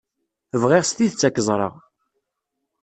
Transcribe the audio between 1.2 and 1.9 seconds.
ad k-ẓreɣ.